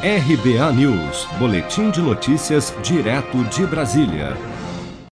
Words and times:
RBA 0.00 0.72
News, 0.74 1.26
Boletim 1.40 1.90
de 1.90 2.00
Notícias, 2.00 2.72
direto 2.84 3.42
de 3.46 3.66
Brasília. 3.66 4.36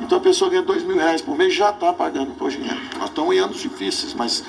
Então 0.00 0.18
a 0.18 0.20
pessoa 0.20 0.50
ganha 0.50 0.62
dois 0.62 0.82
mil 0.82 0.96
reais 0.96 1.22
por 1.22 1.36
mês 1.36 1.54
já 1.54 1.70
está 1.70 1.92
pagando 1.92 2.32
imposto 2.32 2.60
de 2.60 2.68
renda. 2.68 2.80
Nós 2.98 3.10
estamos 3.10 3.32
em 3.34 3.38
anos 3.38 3.60
difíceis, 3.60 4.12
mas 4.14 4.42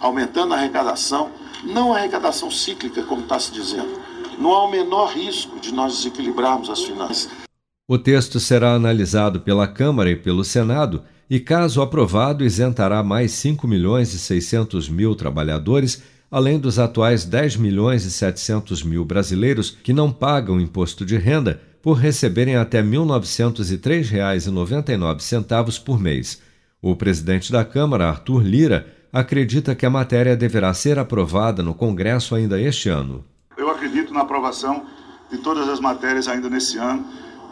aumentando 0.00 0.52
a 0.52 0.56
arrecadação, 0.56 1.30
não 1.62 1.94
a 1.94 1.98
arrecadação 1.98 2.50
cíclica, 2.50 3.04
como 3.04 3.22
está 3.22 3.38
se 3.38 3.52
dizendo, 3.52 4.02
não 4.38 4.52
há 4.52 4.64
o 4.64 4.70
menor 4.70 5.12
risco 5.12 5.60
de 5.60 5.72
nós 5.72 5.96
desequilibrarmos 5.96 6.70
as 6.70 6.82
finanças. 6.82 7.44
O 7.86 7.98
texto 7.98 8.40
será 8.40 8.72
analisado 8.74 9.40
pela 9.40 9.68
Câmara 9.68 10.10
e 10.10 10.16
pelo 10.16 10.42
Senado 10.42 11.02
e, 11.28 11.38
caso 11.38 11.82
aprovado, 11.82 12.42
isentará 12.42 13.02
mais 13.02 13.32
5 13.32 13.68
milhões 13.68 14.14
e 14.14 14.18
600 14.18 14.88
mil 14.88 15.14
trabalhadores, 15.14 16.02
além 16.30 16.58
dos 16.58 16.78
atuais 16.78 17.26
10 17.26 17.56
milhões 17.56 18.06
e 18.06 18.10
700 18.10 18.82
mil 18.82 19.04
brasileiros 19.04 19.68
que 19.70 19.92
não 19.92 20.10
pagam 20.10 20.58
imposto 20.58 21.04
de 21.04 21.18
renda 21.18 21.60
por 21.82 21.98
receberem 21.98 22.56
até 22.56 22.80
R$ 22.80 22.88
1.903,99 22.88 25.84
por 25.84 26.00
mês. 26.00 26.40
O 26.80 26.96
presidente 26.96 27.52
da 27.52 27.66
Câmara, 27.66 28.08
Arthur 28.08 28.42
Lira, 28.42 28.86
acredita 29.12 29.74
que 29.74 29.84
a 29.84 29.90
matéria 29.90 30.34
deverá 30.34 30.72
ser 30.72 30.98
aprovada 30.98 31.62
no 31.62 31.74
Congresso 31.74 32.34
ainda 32.34 32.58
este 32.58 32.88
ano 32.88 33.22
na 34.14 34.22
aprovação 34.22 34.86
de 35.30 35.38
todas 35.38 35.68
as 35.68 35.80
matérias 35.80 36.28
ainda 36.28 36.48
nesse 36.48 36.78
ano, 36.78 37.04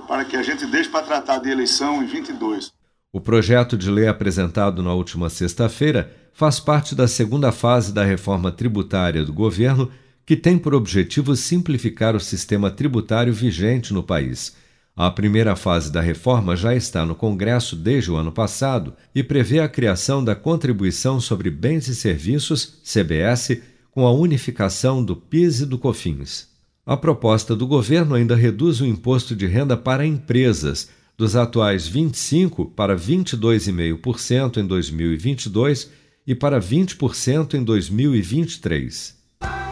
para 0.06 0.24
que 0.24 0.36
a 0.36 0.42
gente 0.42 0.64
deixe 0.66 0.88
para 0.88 1.04
tratar 1.04 1.38
de 1.38 1.50
eleição 1.50 2.02
em 2.02 2.06
22. 2.06 2.72
O 3.12 3.20
projeto 3.20 3.76
de 3.76 3.90
lei 3.90 4.08
apresentado 4.08 4.82
na 4.82 4.94
última 4.94 5.28
sexta-feira 5.28 6.10
faz 6.32 6.58
parte 6.58 6.94
da 6.94 7.06
segunda 7.06 7.52
fase 7.52 7.92
da 7.92 8.04
reforma 8.04 8.50
tributária 8.50 9.24
do 9.24 9.32
governo, 9.32 9.90
que 10.24 10.36
tem 10.36 10.56
por 10.56 10.74
objetivo 10.74 11.36
simplificar 11.36 12.16
o 12.16 12.20
sistema 12.20 12.70
tributário 12.70 13.34
vigente 13.34 13.92
no 13.92 14.02
país. 14.02 14.56
A 14.94 15.10
primeira 15.10 15.56
fase 15.56 15.90
da 15.90 16.00
reforma 16.00 16.54
já 16.54 16.74
está 16.74 17.04
no 17.04 17.14
Congresso 17.14 17.74
desde 17.74 18.10
o 18.10 18.16
ano 18.16 18.30
passado 18.30 18.94
e 19.14 19.22
prevê 19.22 19.60
a 19.60 19.68
criação 19.68 20.22
da 20.22 20.34
Contribuição 20.34 21.18
sobre 21.18 21.50
Bens 21.50 21.88
e 21.88 21.94
Serviços, 21.94 22.80
CBS, 22.84 23.60
com 23.90 24.06
a 24.06 24.12
unificação 24.12 25.04
do 25.04 25.16
PIS 25.16 25.60
e 25.60 25.66
do 25.66 25.78
COFINS. 25.78 26.51
A 26.84 26.96
proposta 26.96 27.54
do 27.54 27.64
governo 27.64 28.16
ainda 28.16 28.34
reduz 28.34 28.80
o 28.80 28.86
imposto 28.86 29.36
de 29.36 29.46
renda 29.46 29.76
para 29.76 30.04
empresas, 30.04 30.88
dos 31.16 31.36
atuais 31.36 31.88
25% 31.88 32.74
para 32.74 32.96
22,5% 32.96 34.56
em 34.56 34.66
2022 34.66 35.90
e 36.26 36.34
para 36.34 36.60
20% 36.60 37.54
em 37.54 37.62
2023. 37.62 39.21